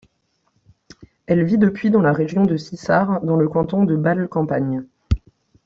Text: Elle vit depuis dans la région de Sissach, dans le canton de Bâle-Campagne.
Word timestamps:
Elle 1.27 1.43
vit 1.45 1.59
depuis 1.59 1.91
dans 1.91 2.01
la 2.01 2.11
région 2.11 2.43
de 2.43 2.57
Sissach, 2.57 3.21
dans 3.21 3.35
le 3.35 3.47
canton 3.47 3.83
de 3.83 3.95
Bâle-Campagne. 3.95 4.83